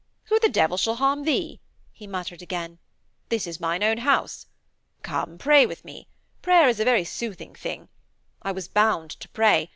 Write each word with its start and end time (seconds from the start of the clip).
'Who 0.29 0.39
the 0.39 0.49
devil 0.49 0.77
shall 0.77 0.95
harm 0.95 1.25
thee?' 1.25 1.59
he 1.91 2.07
muttered 2.07 2.41
again. 2.41 2.79
'This 3.29 3.45
is 3.45 3.59
mine 3.59 3.83
own 3.83 3.99
house. 3.99 4.47
Come, 5.03 5.37
pray 5.37 5.67
with 5.67 5.85
me. 5.85 6.07
Prayer 6.41 6.67
is 6.67 6.79
a 6.79 6.83
very 6.85 7.03
soothing 7.03 7.53
thing. 7.53 7.87
I 8.41 8.51
was 8.51 8.67
bound 8.67 9.11
to 9.11 9.29
pray. 9.29 9.69